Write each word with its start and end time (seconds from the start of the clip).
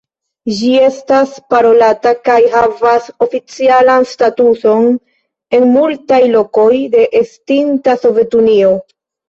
Ĝi 0.59 0.69
estas 0.85 1.35
parolata 1.53 2.13
kaj 2.29 2.37
havas 2.55 3.11
oficialan 3.27 4.09
statuson 4.15 4.89
en 5.61 5.71
multaj 5.77 6.21
lokoj 6.39 6.69
de 6.99 7.07
estinta 7.25 7.99
Sovetunio. 8.05 8.77